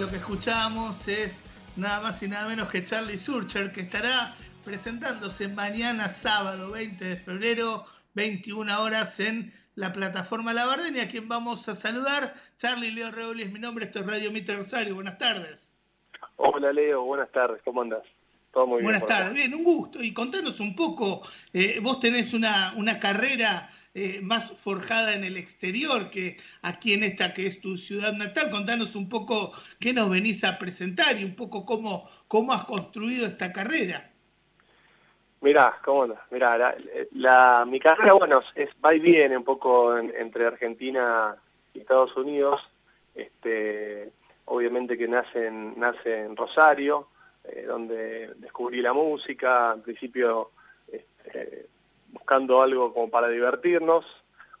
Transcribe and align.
Lo 0.00 0.08
que 0.08 0.18
escuchamos 0.18 1.08
es 1.08 1.42
nada 1.74 2.00
más 2.00 2.22
y 2.22 2.28
nada 2.28 2.46
menos 2.46 2.68
que 2.70 2.84
Charlie 2.84 3.18
Surcher, 3.18 3.72
que 3.72 3.80
estará 3.80 4.32
presentándose 4.64 5.48
mañana 5.48 6.08
sábado 6.08 6.70
20 6.70 7.04
de 7.04 7.16
febrero, 7.16 7.84
21 8.14 8.80
horas 8.80 9.18
en 9.18 9.52
la 9.74 9.92
plataforma 9.92 10.54
La 10.54 10.66
Bardenia, 10.66 11.02
a 11.02 11.08
quien 11.08 11.26
vamos 11.26 11.68
a 11.68 11.74
saludar. 11.74 12.32
Charlie 12.58 12.92
Leo 12.92 13.10
Reoli 13.10 13.42
es 13.42 13.52
mi 13.52 13.58
nombre, 13.58 13.86
esto 13.86 13.98
es 13.98 14.06
Radio 14.06 14.30
Mitre 14.30 14.54
Rosario. 14.54 14.94
Buenas 14.94 15.18
tardes. 15.18 15.72
Hola 16.36 16.72
Leo, 16.72 17.02
buenas 17.02 17.32
tardes, 17.32 17.60
¿cómo 17.64 17.82
andas? 17.82 18.04
Todo 18.58 18.66
muy 18.66 18.80
bien. 18.80 18.90
Buenas 18.90 19.06
tardes, 19.06 19.34
bien, 19.34 19.54
un 19.54 19.62
gusto. 19.62 20.02
Y 20.02 20.12
contanos 20.12 20.58
un 20.58 20.74
poco, 20.74 21.22
eh, 21.52 21.78
vos 21.80 22.00
tenés 22.00 22.34
una, 22.34 22.74
una 22.76 22.98
carrera 22.98 23.70
eh, 23.94 24.18
más 24.20 24.50
forjada 24.50 25.14
en 25.14 25.22
el 25.22 25.36
exterior 25.36 26.10
que 26.10 26.38
aquí 26.62 26.92
en 26.92 27.04
esta 27.04 27.34
que 27.34 27.46
es 27.46 27.60
tu 27.60 27.76
ciudad 27.76 28.12
natal. 28.14 28.50
Contanos 28.50 28.96
un 28.96 29.08
poco 29.08 29.52
qué 29.78 29.92
nos 29.92 30.10
venís 30.10 30.42
a 30.42 30.58
presentar 30.58 31.20
y 31.20 31.22
un 31.22 31.36
poco 31.36 31.64
cómo, 31.64 32.10
cómo 32.26 32.52
has 32.52 32.64
construido 32.64 33.28
esta 33.28 33.52
carrera. 33.52 34.10
Mirá, 35.40 35.78
cómo 35.84 36.12
Mirá, 36.32 36.74
la, 37.12 37.64
mi 37.64 37.78
carrera, 37.78 38.14
bueno, 38.14 38.42
es, 38.56 38.70
va 38.84 38.92
y 38.92 38.98
viene 38.98 39.36
un 39.36 39.44
poco 39.44 39.96
entre 39.96 40.46
Argentina 40.46 41.36
y 41.74 41.78
Estados 41.78 42.16
Unidos. 42.16 42.60
Este, 43.14 44.10
obviamente 44.46 44.98
que 44.98 45.06
nace 45.06 45.46
en, 45.46 45.78
nace 45.78 46.22
en 46.22 46.34
Rosario, 46.34 47.06
eh, 47.48 47.64
donde 47.66 48.34
descubrí 48.36 48.80
la 48.80 48.92
música, 48.92 49.72
al 49.72 49.82
principio 49.82 50.50
este, 50.90 51.66
buscando 52.12 52.62
algo 52.62 52.92
como 52.92 53.10
para 53.10 53.28
divertirnos, 53.28 54.04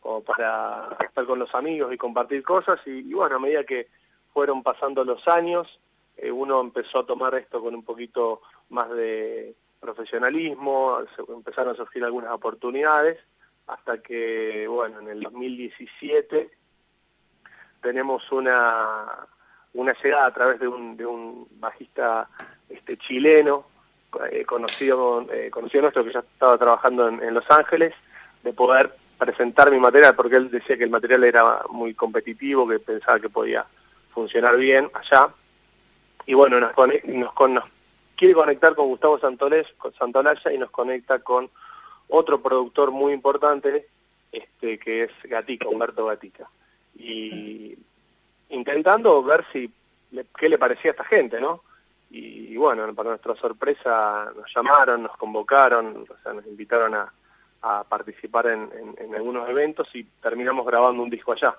como 0.00 0.22
para 0.22 0.96
estar 1.00 1.26
con 1.26 1.38
los 1.38 1.54
amigos 1.54 1.92
y 1.92 1.98
compartir 1.98 2.42
cosas, 2.42 2.80
y, 2.86 3.12
bueno, 3.12 3.36
a 3.36 3.40
medida 3.40 3.64
que 3.64 3.88
fueron 4.32 4.62
pasando 4.62 5.04
los 5.04 5.26
años, 5.28 5.80
eh, 6.16 6.30
uno 6.30 6.60
empezó 6.60 7.00
a 7.00 7.06
tomar 7.06 7.34
esto 7.34 7.60
con 7.60 7.74
un 7.74 7.84
poquito 7.84 8.42
más 8.70 8.90
de 8.90 9.54
profesionalismo, 9.80 10.98
empezaron 11.28 11.74
a 11.74 11.76
surgir 11.76 12.04
algunas 12.04 12.32
oportunidades, 12.32 13.18
hasta 13.66 13.98
que, 14.02 14.66
bueno, 14.66 15.00
en 15.00 15.08
el 15.08 15.22
2017 15.22 16.50
tenemos 17.82 18.30
una, 18.32 19.26
una 19.74 19.94
llegada 20.02 20.26
a 20.26 20.34
través 20.34 20.60
de 20.60 20.68
un, 20.68 20.96
de 20.96 21.06
un 21.06 21.46
bajista 21.58 22.28
este, 22.68 22.96
chileno, 22.96 23.66
eh, 24.30 24.44
conocido, 24.44 25.26
eh, 25.32 25.50
conocido 25.50 25.82
nuestro 25.82 26.04
que 26.04 26.12
ya 26.12 26.20
estaba 26.20 26.56
trabajando 26.56 27.08
en, 27.08 27.34
Los 27.34 27.48
Ángeles, 27.50 27.94
de 28.42 28.52
poder 28.52 28.94
presentar 29.18 29.70
mi 29.70 29.78
material, 29.78 30.14
porque 30.14 30.36
él 30.36 30.50
decía 30.50 30.76
que 30.76 30.84
el 30.84 30.90
material 30.90 31.24
era 31.24 31.62
muy 31.70 31.94
competitivo, 31.94 32.66
que 32.66 32.78
pensaba 32.78 33.20
que 33.20 33.28
podía 33.28 33.66
funcionar 34.12 34.56
bien 34.56 34.90
allá. 34.94 35.28
Y 36.26 36.34
bueno, 36.34 36.60
nos, 36.60 36.72
nos, 36.76 37.64
quiere 38.16 38.34
conectar 38.34 38.74
con 38.74 38.88
Gustavo 38.88 39.18
Santolés, 39.18 39.66
con 39.76 39.92
Santolaya 39.94 40.52
y 40.52 40.58
nos 40.58 40.70
conecta 40.70 41.18
con 41.18 41.50
otro 42.08 42.40
productor 42.40 42.90
muy 42.90 43.12
importante, 43.12 43.86
este, 44.32 44.78
que 44.78 45.04
es 45.04 45.10
Gatica, 45.24 45.68
Humberto 45.68 46.06
Gatica. 46.06 46.48
Y 46.96 47.76
intentando 48.50 49.22
ver 49.22 49.44
si 49.52 49.70
qué 50.38 50.48
le 50.48 50.58
parecía 50.58 50.90
a 50.90 50.92
esta 50.92 51.04
gente, 51.04 51.40
¿no? 51.40 51.62
y, 52.10 52.56
bueno, 52.56 52.92
para 52.94 53.10
nuestra 53.10 53.34
sorpresa 53.36 54.30
nos 54.34 54.46
llamaron, 54.54 55.02
nos 55.02 55.16
convocaron, 55.16 56.06
o 56.08 56.22
sea, 56.22 56.32
nos 56.32 56.46
invitaron 56.46 56.94
a, 56.94 57.12
participar 57.88 58.46
en, 58.46 59.14
algunos 59.14 59.48
eventos 59.48 59.88
y 59.92 60.04
terminamos 60.22 60.64
grabando 60.64 61.02
un 61.02 61.10
disco 61.10 61.32
allá. 61.32 61.56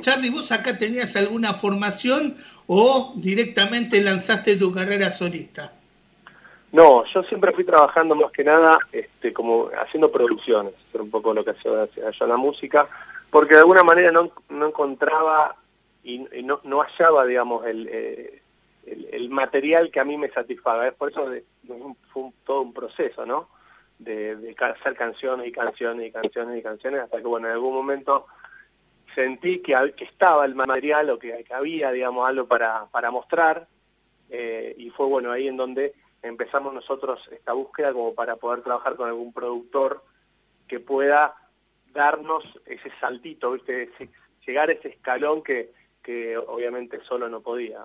Charlie, 0.00 0.30
¿vos 0.30 0.50
acá 0.50 0.76
tenías 0.76 1.14
alguna 1.14 1.54
formación 1.54 2.36
o 2.66 3.14
directamente 3.16 4.02
lanzaste 4.02 4.56
tu 4.56 4.72
carrera 4.72 5.12
solista? 5.12 5.72
No, 6.74 7.04
yo 7.04 7.22
siempre 7.22 7.52
fui 7.52 7.62
trabajando 7.62 8.16
más 8.16 8.32
que 8.32 8.42
nada 8.42 8.80
este, 8.90 9.32
como 9.32 9.70
haciendo 9.78 10.10
producciones, 10.10 10.74
era 10.92 11.04
un 11.04 11.10
poco 11.10 11.32
lo 11.32 11.44
que 11.44 11.52
hacía 11.52 11.70
allá 12.04 12.26
la 12.26 12.36
música, 12.36 12.88
porque 13.30 13.54
de 13.54 13.60
alguna 13.60 13.84
manera 13.84 14.10
no, 14.10 14.32
no 14.48 14.66
encontraba 14.66 15.54
y, 16.02 16.18
no, 16.42 16.60
no, 16.64 16.80
hallaba, 16.82 17.26
digamos, 17.26 17.64
eh, 17.64 18.42
el, 18.86 19.08
el, 19.12 19.30
material 19.30 19.92
que 19.92 20.00
a 20.00 20.04
mí 20.04 20.18
me 20.18 20.30
satisfaga. 20.30 20.90
Por 20.90 21.12
eso 21.12 21.30
fue 22.12 22.32
todo 22.44 22.62
un 22.62 22.74
proceso, 22.74 23.24
¿no? 23.24 23.50
De, 24.00 24.34
de, 24.34 24.56
hacer 24.58 24.96
canciones 24.96 25.46
y 25.46 25.52
canciones 25.52 26.08
y 26.08 26.10
canciones 26.10 26.58
y 26.58 26.62
canciones, 26.62 27.02
hasta 27.02 27.18
que, 27.18 27.28
bueno, 27.28 27.46
en 27.46 27.52
algún 27.52 27.72
momento 27.72 28.26
sentí 29.14 29.60
que, 29.60 29.94
que 29.96 30.06
estaba 30.06 30.44
el 30.44 30.56
material 30.56 31.08
o 31.10 31.20
que, 31.20 31.44
había, 31.50 31.92
digamos, 31.92 32.28
algo 32.28 32.48
para, 32.48 32.86
para 32.86 33.12
mostrar, 33.12 33.68
eh, 34.28 34.74
y 34.76 34.90
fue, 34.90 35.06
bueno, 35.06 35.30
ahí 35.30 35.46
en 35.46 35.56
donde 35.56 35.94
empezamos 36.24 36.72
nosotros 36.72 37.20
esta 37.30 37.52
búsqueda 37.52 37.92
como 37.92 38.14
para 38.14 38.36
poder 38.36 38.62
trabajar 38.62 38.96
con 38.96 39.08
algún 39.08 39.32
productor 39.32 40.02
que 40.66 40.80
pueda 40.80 41.34
darnos 41.92 42.60
ese 42.66 42.90
saltito, 42.98 43.52
¿viste? 43.52 43.90
llegar 44.46 44.68
a 44.68 44.72
ese 44.72 44.88
escalón 44.88 45.42
que, 45.42 45.72
que 46.02 46.36
obviamente 46.36 47.00
solo 47.06 47.28
no 47.28 47.40
podía. 47.40 47.80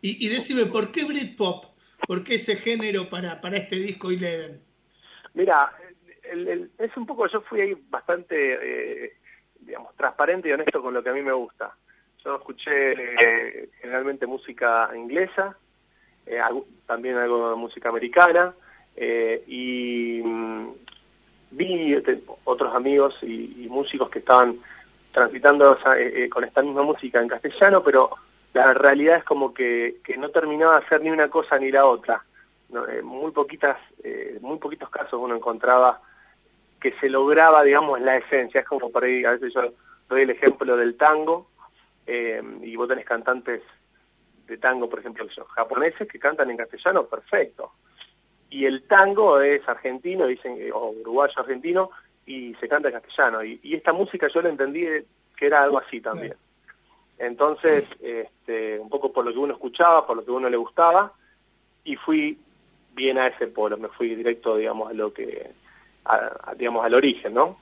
y, 0.00 0.26
y 0.26 0.28
decime, 0.28 0.66
¿por 0.66 0.90
qué 0.90 1.04
Britpop? 1.04 1.66
¿Por 2.06 2.24
qué 2.24 2.34
ese 2.34 2.56
género 2.56 3.08
para, 3.08 3.40
para 3.40 3.56
este 3.56 3.76
disco 3.76 4.10
Eleven? 4.10 4.60
Mira, 5.34 5.72
es 6.78 6.96
un 6.96 7.06
poco, 7.06 7.26
yo 7.28 7.40
fui 7.42 7.60
ahí 7.60 7.74
bastante, 7.88 9.04
eh, 9.06 9.12
digamos, 9.60 9.94
transparente 9.96 10.48
y 10.48 10.52
honesto 10.52 10.82
con 10.82 10.94
lo 10.94 11.02
que 11.02 11.10
a 11.10 11.14
mí 11.14 11.22
me 11.22 11.32
gusta. 11.32 11.76
Yo 12.24 12.36
escuché 12.36 12.92
eh, 12.92 13.70
generalmente 13.80 14.26
música 14.26 14.90
inglesa, 14.94 15.56
eh, 16.26 16.40
también 16.86 17.16
algo 17.16 17.50
de 17.50 17.56
música 17.56 17.88
americana, 17.88 18.54
y 18.96 20.20
mm, 20.24 20.68
vi 21.50 21.96
otros 22.44 22.74
amigos 22.74 23.14
y 23.22 23.66
músicos 23.68 24.08
que 24.08 24.20
estaban 24.20 24.58
transitando 25.14 25.78
eh, 25.96 26.24
eh, 26.24 26.28
con 26.28 26.42
esta 26.42 26.60
misma 26.60 26.82
música 26.82 27.22
en 27.22 27.28
castellano, 27.28 27.82
pero 27.84 28.10
la 28.52 28.74
realidad 28.74 29.18
es 29.18 29.24
como 29.24 29.54
que, 29.54 29.98
que 30.04 30.18
no 30.18 30.30
terminaba 30.30 30.80
de 30.80 30.84
hacer 30.84 31.02
ni 31.02 31.10
una 31.10 31.28
cosa 31.28 31.56
ni 31.58 31.70
la 31.70 31.86
otra. 31.86 32.24
Eh, 32.90 33.00
muy 33.02 33.30
poquitas, 33.30 33.78
muy 34.40 34.58
poquitos 34.58 34.90
casos 34.90 35.20
uno 35.22 35.36
encontraba 35.36 36.00
que 36.80 36.92
se 37.00 37.08
lograba, 37.08 37.62
digamos, 37.62 38.00
la 38.00 38.16
esencia. 38.16 38.60
Es 38.60 38.66
como 38.66 38.90
por 38.90 39.04
ahí, 39.04 39.24
a 39.24 39.30
veces 39.30 39.54
yo 39.54 39.72
doy 40.08 40.22
el 40.22 40.30
ejemplo 40.30 40.76
del 40.76 40.96
tango, 40.96 41.48
y 42.06 42.76
vos 42.76 42.88
tenés 42.88 43.06
cantantes 43.06 43.62
de 44.46 44.58
tango, 44.58 44.88
por 44.88 45.00
ejemplo, 45.00 45.26
japoneses 45.48 46.08
que 46.08 46.18
cantan 46.18 46.50
en 46.50 46.56
castellano 46.56 47.06
perfecto. 47.06 47.72
Y 48.50 48.66
el 48.66 48.84
tango 48.84 49.40
es 49.40 49.66
argentino, 49.68 50.26
dicen, 50.26 50.58
o 50.72 50.90
uruguayo 50.90 51.34
argentino, 51.36 51.90
y 52.26 52.54
se 52.54 52.68
canta 52.68 52.88
en 52.88 52.94
castellano. 52.94 53.42
Y, 53.42 53.74
esta 53.74 53.92
música 53.92 54.28
yo 54.28 54.42
la 54.42 54.50
entendí 54.50 54.86
que 55.36 55.46
era 55.46 55.62
algo 55.62 55.78
así 55.78 56.00
también. 56.00 56.36
Entonces, 57.18 57.84
este, 58.00 58.78
un 58.78 58.88
poco 58.88 59.12
por 59.12 59.24
lo 59.24 59.32
que 59.32 59.38
uno 59.38 59.54
escuchaba, 59.54 60.06
por 60.06 60.16
lo 60.16 60.24
que 60.24 60.30
uno 60.30 60.48
le 60.48 60.56
gustaba, 60.56 61.12
y 61.84 61.96
fui 61.96 62.38
bien 62.92 63.18
a 63.18 63.26
ese 63.26 63.46
polo, 63.48 63.76
me 63.76 63.88
fui 63.88 64.14
directo, 64.14 64.56
digamos, 64.56 64.90
a 64.90 64.94
lo 64.94 65.12
que, 65.12 65.50
digamos, 66.56 66.84
al 66.84 66.94
origen, 66.94 67.34
¿no? 67.34 67.58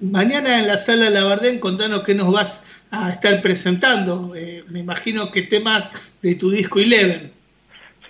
Mañana 0.00 0.58
en 0.58 0.66
la 0.66 0.76
sala 0.76 1.10
Labardén, 1.10 1.60
contanos 1.60 2.02
qué 2.02 2.14
nos 2.14 2.32
vas 2.32 2.64
a 2.90 3.10
estar 3.10 3.40
presentando. 3.40 4.34
Eh, 4.34 4.64
me 4.68 4.80
imagino 4.80 5.30
que 5.30 5.42
temas 5.42 5.92
de 6.22 6.34
tu 6.34 6.50
disco 6.50 6.80
Eleven. 6.80 7.32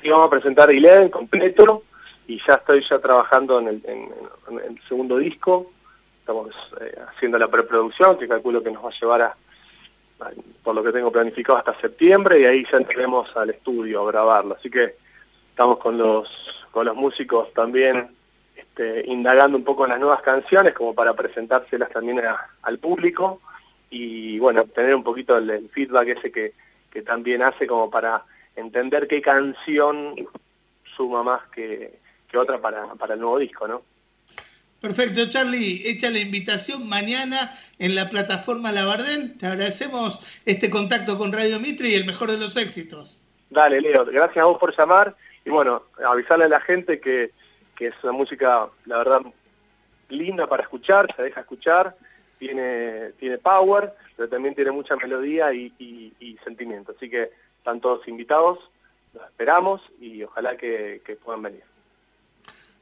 Sí, 0.01 0.09
vamos 0.09 0.27
a 0.27 0.31
presentar 0.31 0.71
Eleven 0.71 1.11
completo, 1.11 1.85
y 2.27 2.41
ya 2.47 2.55
estoy 2.55 2.85
ya 2.89 2.99
trabajando 2.99 3.61
en 3.61 3.69
el, 3.69 3.83
en, 3.85 4.11
el 4.59 4.81
segundo 4.89 5.19
disco, 5.19 5.71
estamos 6.21 6.49
eh, 6.81 6.95
haciendo 7.15 7.39
la 7.39 7.49
preproducción, 7.49 8.19
que 8.19 8.29
calculo 8.29 8.63
que 8.63 8.71
nos 8.71 8.85
va 8.85 8.89
a 8.89 9.01
llevar 9.01 9.23
a, 9.23 9.37
por 10.63 10.75
lo 10.75 10.83
que 10.83 10.93
tengo 10.93 11.13
planificado, 11.13 11.59
hasta 11.59 11.79
septiembre, 11.81 12.41
y 12.41 12.45
ahí 12.45 12.65
ya 12.71 12.79
entraremos 12.79 13.29
al 13.37 13.51
estudio 13.51 14.03
a 14.03 14.13
grabarlo. 14.13 14.57
Así 14.59 14.71
que 14.71 14.95
estamos 15.51 15.79
con 15.79 15.99
los, 15.99 16.29
con 16.71 16.87
los 16.87 16.97
músicos 16.97 17.53
también 17.53 18.09
este, 18.73 19.05
indagando 19.07 19.59
un 19.59 19.65
poco 19.65 19.85
en 19.85 19.91
las 19.91 20.01
nuevas 20.01 20.23
canciones, 20.23 20.73
como 20.73 20.95
para 20.95 21.13
presentárselas 21.13 21.91
también 21.91 22.23
al 22.63 22.79
público, 22.79 23.43
y 23.91 24.39
bueno, 24.39 24.65
tener 24.65 24.95
un 24.95 25.05
poquito 25.05 25.37
el, 25.37 25.69
feedback 25.69 26.09
ese 26.09 26.33
que, 26.33 26.55
que 26.91 27.03
también 27.03 27.43
hace 27.43 27.67
como 27.67 27.91
para 27.91 28.25
entender 28.57 29.09
qué 29.09 29.21
canción 29.21 30.15
suma 30.97 31.23
más 31.23 31.43
que, 31.55 31.99
que 32.31 32.39
otra 32.39 32.63
para, 32.63 32.95
para 32.95 33.13
el 33.13 33.21
nuevo 33.21 33.39
disco, 33.39 33.69
¿no? 33.69 33.83
Perfecto, 34.81 35.29
Charlie, 35.29 35.83
echa 35.85 36.11
la 36.11 36.21
invitación 36.21 36.89
mañana 36.89 37.53
en 37.79 37.95
la 37.95 38.09
plataforma 38.09 38.73
Labardén. 38.73 39.37
Te 39.37 39.47
agradecemos 39.47 40.19
este 40.47 40.71
contacto 40.71 41.19
con 41.19 41.31
Radio 41.31 41.61
Mitre 41.61 41.91
y 41.91 41.95
el 41.95 42.07
mejor 42.07 42.31
de 42.31 42.39
los 42.39 42.57
éxitos. 42.57 43.21
Dale, 43.51 43.83
Leo, 43.83 44.07
gracias 44.07 44.39
a 44.39 44.47
vos 44.47 44.59
por 44.59 44.75
llamar 44.77 45.15
y 45.45 45.51
bueno, 45.51 45.83
avisarle 46.05 46.47
a 46.47 46.49
la 46.49 46.61
gente 46.61 47.01
que, 47.01 47.33
que 47.77 47.89
es 47.89 47.95
una 48.03 48.13
música, 48.13 48.69
la 48.87 48.99
verdad, 48.99 49.23
linda 50.09 50.47
para 50.47 50.63
escuchar, 50.63 51.15
se 51.17 51.23
deja 51.23 51.41
escuchar 51.41 51.97
tiene, 52.43 53.13
tiene 53.21 53.39
power, 53.39 53.95
pero 54.17 54.29
también 54.29 54.57
tiene 54.57 54.73
mucha 54.73 54.97
melodía 54.97 55.53
y, 55.55 56.37
sentimiento. 56.43 56.93
Así 56.97 57.09
que 57.09 57.31
están 57.59 57.81
todos 57.81 58.07
invitados, 58.09 58.59
los 59.15 59.25
esperamos 59.27 59.81
y 60.01 60.25
ojalá 60.25 60.57
que, 60.57 61.01
puedan 61.25 61.43
venir. 61.43 61.63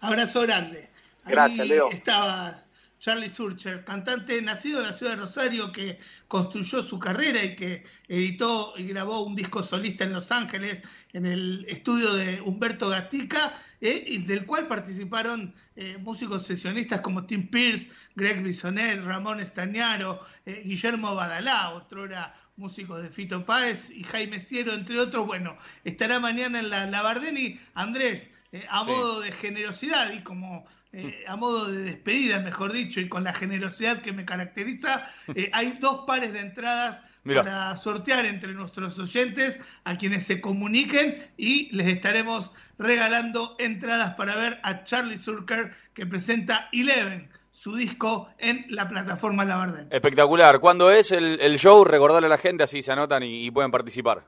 Abrazo 0.00 0.40
grande. 0.42 0.88
Gracias, 1.26 1.68
Leo. 1.68 1.90
Estaba 1.90 2.62
Charlie 3.00 3.30
Surcher, 3.30 3.82
cantante 3.82 4.40
nacido 4.42 4.80
en 4.80 4.86
la 4.88 4.92
ciudad 4.92 5.12
de 5.12 5.22
Rosario, 5.22 5.72
que 5.72 5.98
construyó 6.28 6.82
su 6.82 6.98
carrera 6.98 7.42
y 7.42 7.56
que 7.56 7.82
editó 8.08 8.74
y 8.76 8.88
grabó 8.88 9.22
un 9.22 9.34
disco 9.34 9.62
solista 9.62 10.04
en 10.04 10.12
Los 10.12 10.30
Ángeles, 10.30 10.82
en 11.14 11.24
el 11.24 11.64
estudio 11.66 12.12
de 12.12 12.42
Humberto 12.42 12.90
Gatica, 12.90 13.54
eh, 13.80 14.22
del 14.26 14.44
cual 14.44 14.68
participaron 14.68 15.54
eh, 15.76 15.96
músicos 15.98 16.44
sesionistas 16.44 17.00
como 17.00 17.24
Tim 17.24 17.48
Pierce, 17.48 17.90
Greg 18.16 18.42
Bisonel, 18.42 19.02
Ramón 19.06 19.40
Estañaro, 19.40 20.20
eh, 20.44 20.62
Guillermo 20.66 21.14
Badalá, 21.14 21.70
otro 21.70 22.04
era 22.04 22.34
músico 22.56 23.00
de 23.00 23.08
Fito 23.08 23.46
Páez, 23.46 23.88
y 23.88 24.04
Jaime 24.04 24.40
Ciero, 24.40 24.74
entre 24.74 25.00
otros. 25.00 25.26
Bueno, 25.26 25.56
estará 25.84 26.20
mañana 26.20 26.58
en 26.58 26.68
la, 26.68 26.84
la 26.84 27.00
Bardeni. 27.00 27.58
Andrés, 27.72 28.30
a 28.68 28.84
modo 28.84 29.20
de 29.20 29.32
generosidad 29.32 30.12
y 30.12 30.22
como 30.22 30.66
eh, 30.92 31.24
a 31.28 31.36
modo 31.36 31.70
de 31.70 31.82
despedida, 31.82 32.40
mejor 32.40 32.72
dicho, 32.72 33.00
y 33.00 33.08
con 33.08 33.22
la 33.22 33.32
generosidad 33.32 34.02
que 34.02 34.12
me 34.12 34.24
caracteriza, 34.24 35.04
eh, 35.34 35.48
hay 35.52 35.78
dos 35.80 36.04
pares 36.04 36.32
de 36.32 36.40
entradas 36.40 37.02
para 37.24 37.76
sortear 37.76 38.24
entre 38.24 38.54
nuestros 38.54 38.98
oyentes 38.98 39.60
a 39.84 39.96
quienes 39.96 40.26
se 40.26 40.40
comuniquen 40.40 41.30
y 41.36 41.70
les 41.76 41.86
estaremos 41.88 42.52
regalando 42.78 43.56
entradas 43.58 44.14
para 44.14 44.34
ver 44.34 44.58
a 44.62 44.84
Charlie 44.84 45.18
Surker 45.18 45.72
que 45.94 46.06
presenta 46.06 46.68
Eleven 46.72 47.28
su 47.52 47.76
disco 47.76 48.30
en 48.38 48.64
la 48.68 48.88
plataforma 48.88 49.44
Labardén. 49.44 49.86
Espectacular. 49.90 50.58
¿Cuándo 50.60 50.90
es 50.90 51.12
el, 51.12 51.58
show? 51.58 51.84
Recordarle 51.84 52.26
a 52.26 52.30
la 52.30 52.38
gente 52.38 52.64
así 52.64 52.80
se 52.80 52.90
anotan 52.90 53.22
y, 53.22 53.46
y 53.46 53.50
pueden 53.50 53.70
participar. 53.70 54.24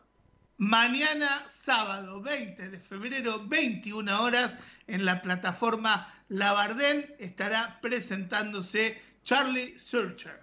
Mañana 0.63 1.43
sábado 1.49 2.23
20 2.23 2.69
de 2.69 2.79
febrero, 2.79 3.45
21 3.49 4.23
horas, 4.23 4.57
en 4.87 5.05
la 5.05 5.21
plataforma 5.21 6.07
Labardén 6.29 7.17
estará 7.19 7.81
presentándose 7.81 8.97
Charlie 9.25 9.77
Searcher. 9.77 10.41